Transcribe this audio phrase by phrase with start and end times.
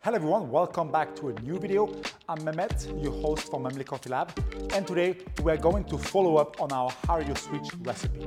[0.00, 1.92] Hello everyone, welcome back to a new video.
[2.28, 4.30] I'm Mehmet, your host from Memley Coffee Lab,
[4.72, 8.24] and today we're going to follow up on our Hario Switch recipe.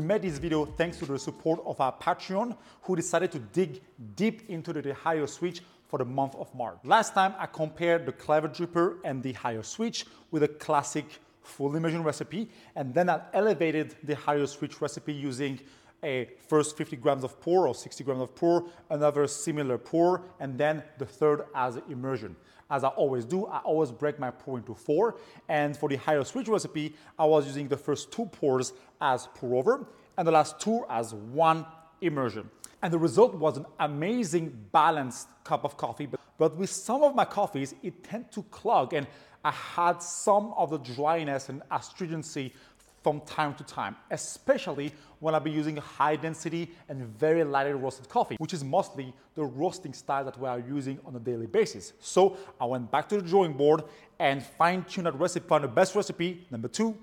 [0.00, 3.80] We made this video thanks to the support of our Patreon, who decided to dig
[4.16, 6.78] deep into the Hario Switch for the month of March.
[6.82, 11.06] Last time I compared the Clever Dripper and the Hario Switch with a classic
[11.40, 15.60] full immersion recipe, and then I elevated the Hario Switch recipe using
[16.02, 20.58] a first 50 grams of pour or 60 grams of pour, another similar pour, and
[20.58, 22.36] then the third as immersion.
[22.70, 25.16] As I always do, I always break my pour into four.
[25.48, 29.56] And for the Hario Switch recipe, I was using the first two pours as pour
[29.56, 31.66] over and the last two as one
[32.00, 32.50] immersion.
[32.80, 36.08] And the result was an amazing balanced cup of coffee.
[36.38, 39.06] But, with some of my coffees, it tend to clog and
[39.44, 42.52] I had some of the dryness and astringency
[43.02, 48.08] from time to time, especially when I'll be using high density and very lightly roasted
[48.08, 51.92] coffee, which is mostly the roasting style that we are using on a daily basis.
[52.00, 53.82] So I went back to the drawing board
[54.18, 56.96] and fine-tuned that recipe, found the best recipe, number two,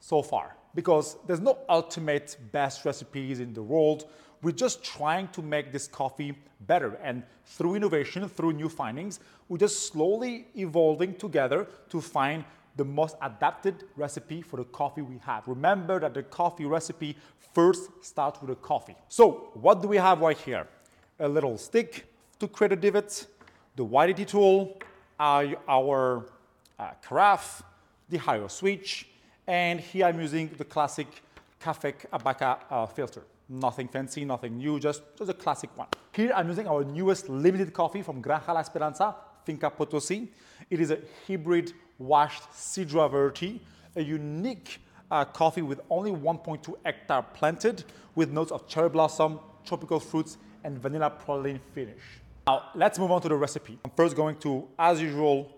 [0.00, 0.56] so far.
[0.74, 4.04] Because there's no ultimate best recipes in the world.
[4.42, 6.36] We're just trying to make this coffee
[6.66, 6.98] better.
[7.02, 12.44] And through innovation, through new findings, we're just slowly evolving together to find
[12.76, 15.46] the most adapted recipe for the coffee we have.
[15.48, 17.16] Remember that the coffee recipe
[17.54, 18.94] first starts with the coffee.
[19.08, 20.66] So what do we have right here?
[21.18, 22.06] A little stick
[22.38, 23.26] to create a divot,
[23.76, 24.78] the WDT tool,
[25.18, 26.26] our, our
[26.78, 27.62] uh, carafe,
[28.08, 29.08] the Hario Switch,
[29.46, 31.06] and here I'm using the classic
[31.62, 33.22] Cafec Abaca uh, filter.
[33.48, 35.88] Nothing fancy, nothing new, just, just a classic one.
[36.12, 39.14] Here I'm using our newest limited coffee from Granja La Esperanza,
[39.46, 40.28] Finca Potosi.
[40.68, 43.62] It is a hybrid washed Sidra variety,
[43.94, 44.80] a unique
[45.10, 47.84] uh, coffee with only 1.2 hectare planted
[48.16, 52.02] with notes of cherry blossom, tropical fruits, and vanilla praline finish.
[52.48, 53.78] Now, let's move on to the recipe.
[53.84, 55.52] I'm first going to, as usual,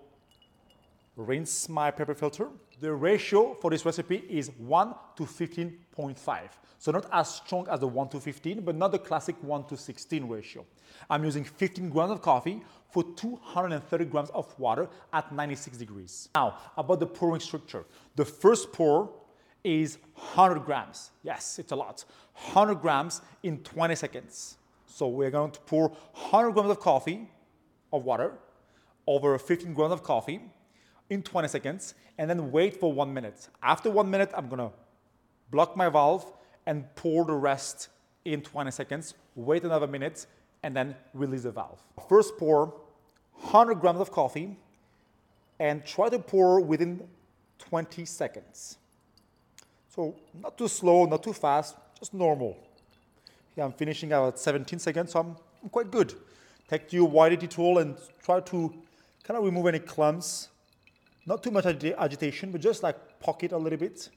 [1.16, 2.48] rinse my paper filter.
[2.80, 6.48] The ratio for this recipe is 1 to 15.5.
[6.78, 9.76] So not as strong as the 1 to 15, but not the classic 1 to
[9.76, 10.64] 16 ratio.
[11.10, 16.28] I'm using 15 grams of coffee for 230 grams of water at 96 degrees.
[16.36, 17.84] Now, about the pouring structure.
[18.14, 19.10] The first pour
[19.64, 21.10] is 100 grams.
[21.24, 22.04] Yes, it's a lot.
[22.34, 24.56] 100 grams in 20 seconds.
[24.86, 27.28] So we're going to pour 100 grams of coffee,
[27.92, 28.34] of water,
[29.04, 30.40] over 15 grams of coffee
[31.10, 33.48] in 20 seconds, and then wait for one minute.
[33.62, 34.70] After one minute, I'm gonna
[35.50, 36.30] block my valve
[36.66, 37.88] and pour the rest
[38.24, 40.26] in 20 seconds, wait another minute,
[40.62, 41.82] and then release the valve.
[42.08, 42.74] First pour
[43.32, 44.56] 100 grams of coffee
[45.58, 47.08] and try to pour within
[47.58, 48.78] 20 seconds.
[49.88, 52.56] So not too slow, not too fast, just normal.
[53.54, 56.14] Here I'm finishing at 17 seconds, so I'm, I'm quite good.
[56.68, 58.74] Take your WDT tool and try to
[59.24, 60.48] kind of remove any clumps.
[61.28, 64.08] Not too much ag agitation, but just like pocket a little bit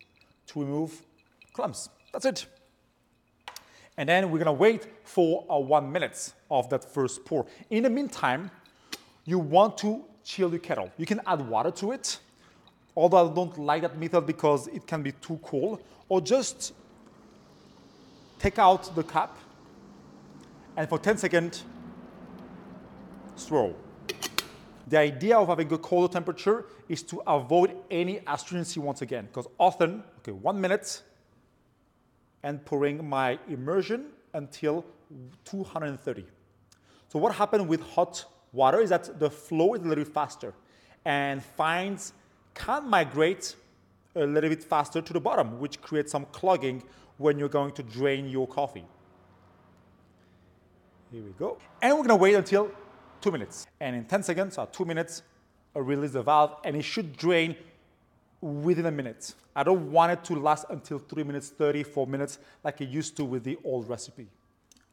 [0.48, 1.02] to remove
[1.52, 1.90] clumps.
[2.14, 2.46] That's it.
[3.98, 7.46] And then we're gonna wait for uh, one minute of that first pour.
[7.70, 8.50] In the meantime,
[9.26, 10.90] you want to chill your kettle.
[10.98, 12.18] You can add water to it,
[12.96, 16.74] although I don't like that method because it can be too cold, or just
[18.40, 19.38] take out the cap
[20.78, 21.66] and for 10 seconds,
[23.36, 23.76] swirl.
[24.88, 29.48] The idea of having a colder temperature is to avoid any astringency once again, because
[29.58, 31.02] often, okay, one minute,
[32.44, 34.84] and pouring my immersion until
[35.46, 36.26] 230.
[37.08, 40.54] So what happened with hot water is that the flow is a little bit faster
[41.06, 42.12] and fines
[42.56, 43.56] can migrate
[44.16, 46.84] a little bit faster to the bottom, which creates some clogging
[47.18, 48.86] when you're going to drain your coffee.
[51.10, 51.58] Here we go.
[51.82, 52.70] And we're gonna wait until
[53.22, 53.66] two minutes.
[53.80, 55.24] And in 10 seconds or two minutes,
[55.76, 57.56] release the valve and it should drain
[58.42, 59.34] within a minute.
[59.56, 63.16] I don't want it to last until 3 minutes 30, 4 minutes like it used
[63.18, 64.28] to with the old recipe.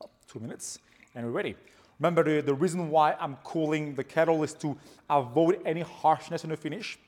[0.03, 0.78] Oh, two minutes
[1.15, 1.56] and we're ready.
[1.99, 4.77] Remember the, the reason why I'm cooling the kettle is to
[5.10, 6.98] avoid any harshness in the finish.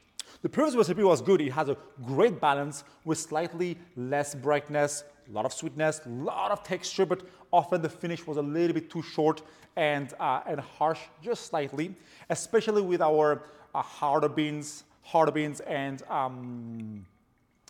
[0.42, 1.40] The previous recipe was good.
[1.40, 6.50] It has a great balance with slightly less brightness, a lot of sweetness, a lot
[6.50, 7.22] of texture, but
[7.52, 9.42] often the finish was a little bit too short
[9.76, 11.94] and, uh, and harsh just slightly,
[12.30, 13.42] especially with our
[13.74, 17.04] uh, harder beans, harder beans and um,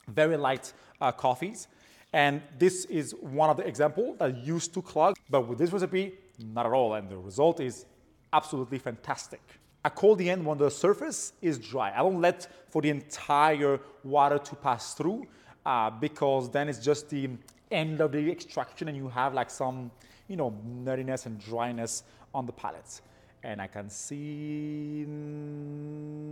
[0.08, 1.68] very light uh, coffees.
[2.12, 6.14] And this is one of the examples that used to clog, but with this recipe,
[6.52, 6.94] not at all.
[6.94, 7.86] And the result is
[8.32, 9.40] absolutely fantastic.
[9.84, 11.92] I call the end when the surface is dry.
[11.94, 15.26] I don't let for the entire water to pass through
[15.64, 17.30] uh, because then it's just the
[17.70, 19.90] end of the extraction and you have like some,
[20.28, 20.54] you know,
[20.84, 22.02] nuttiness and dryness
[22.34, 23.00] on the palate.
[23.42, 25.06] And I can see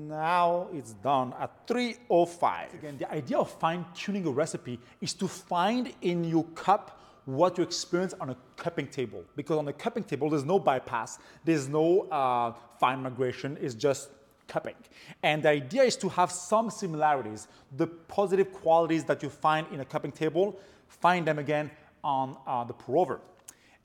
[0.08, 2.74] now it's done at 305.
[2.74, 7.56] Again, the idea of fine tuning a recipe is to find in your cup what
[7.58, 9.22] you experience on a cupping table.
[9.36, 14.10] Because on a cupping table, there's no bypass, there's no uh, fine migration, it's just
[14.46, 14.74] cupping.
[15.22, 17.48] And the idea is to have some similarities.
[17.76, 20.58] The positive qualities that you find in a cupping table,
[20.88, 21.70] find them again
[22.02, 23.20] on uh, the pour over.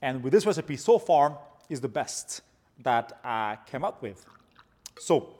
[0.02, 1.38] And with this recipe so far
[1.70, 2.42] is the best
[2.80, 4.26] that I came up with.
[5.00, 5.36] So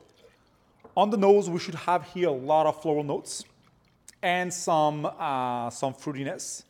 [0.96, 3.44] on the nose, we should have here a lot of floral notes
[4.22, 6.62] and some, uh, some fruitiness.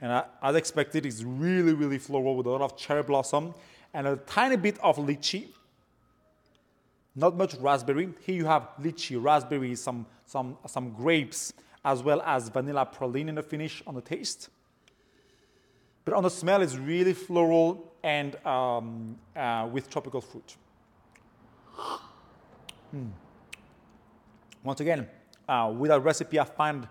[0.00, 3.54] And I, as expected, it's really, really floral with a lot of cherry blossom
[3.94, 5.48] and a tiny bit of lychee.
[7.16, 8.10] Not much raspberry.
[8.24, 11.52] Here you have lychee, raspberry, some, some, some grapes,
[11.84, 14.50] as well as vanilla praline in the finish on the taste.
[16.08, 20.56] But on the smell, it's really floral and um, uh, with tropical fruit.
[22.96, 23.10] Mm.
[24.64, 25.06] Once again,
[25.46, 26.88] uh, with a recipe, I find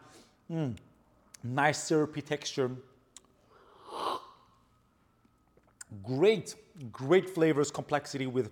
[0.51, 0.77] mm,
[1.43, 2.69] nice syrupy texture.
[6.03, 6.53] Great,
[6.91, 8.51] great flavors, complexity with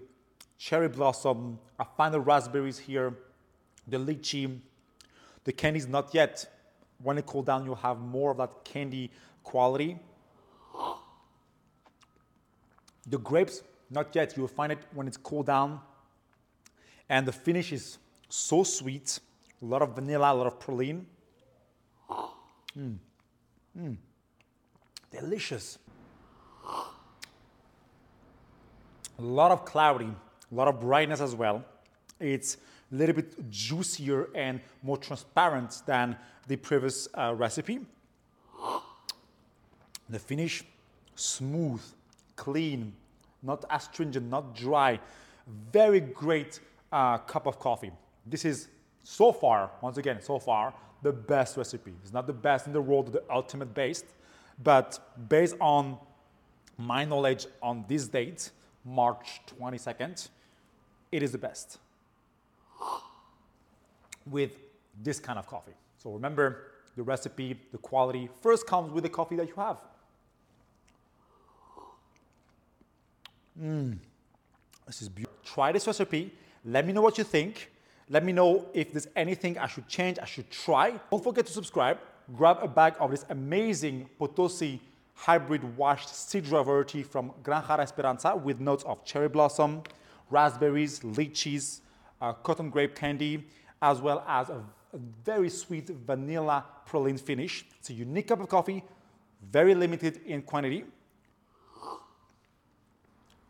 [0.57, 1.59] cherry blossom.
[1.77, 3.13] I find the raspberries here,
[3.87, 4.59] the lychee.
[5.43, 6.43] The candy is not yet.
[7.03, 9.11] When it cools down, you'll have more of that candy
[9.43, 9.99] quality.
[13.07, 14.35] The grapes, not yet.
[14.35, 15.79] You'll find it when it's cooled down.
[17.09, 17.97] And the finish is
[18.29, 19.19] so sweet.
[19.61, 21.05] A lot of vanilla, a lot of praline.
[22.77, 22.97] Mm.
[23.77, 23.97] Mm.
[25.11, 25.77] Delicious.
[29.17, 30.09] A lot of clarity,
[30.51, 31.63] a lot of brightness as well.
[32.19, 32.57] It's
[32.91, 36.17] a little bit juicier and more transparent than
[36.47, 37.79] the previous uh, recipe.
[40.09, 40.63] The finish,
[41.15, 41.81] smooth,
[42.35, 42.93] clean,
[43.41, 44.99] not astringent, not dry.
[45.71, 46.59] Very great
[46.91, 47.91] uh, cup of coffee.
[48.25, 48.67] This is
[49.03, 50.73] so far, once again, so far,
[51.03, 51.93] the best recipe.
[52.01, 54.05] It's not the best in the world, the ultimate best,
[54.63, 54.99] but
[55.29, 55.97] based on
[56.77, 58.51] my knowledge on this date,
[58.83, 60.29] March 22nd,
[61.11, 61.77] it is the best
[64.25, 64.57] with
[65.03, 65.73] this kind of coffee.
[65.97, 69.77] So remember the recipe, the quality first comes with the coffee that you have.
[73.61, 73.97] Mm.
[74.85, 75.39] This is beautiful.
[75.43, 76.31] Try this recipe.
[76.63, 77.71] Let me know what you think.
[78.09, 80.99] Let me know if there's anything I should change, I should try.
[81.09, 81.97] Don't forget to subscribe.
[82.35, 84.79] Grab a bag of this amazing Potosi
[85.15, 89.81] hybrid washed Sidra variety from Granja Esperanza with notes of cherry blossom,
[90.29, 91.81] raspberries, lychees,
[92.21, 93.43] uh, cotton grape candy,
[93.81, 94.63] as well as a,
[94.93, 97.65] a very sweet vanilla praline finish.
[97.79, 98.83] It's a unique cup of coffee,
[99.51, 100.85] very limited in quantity.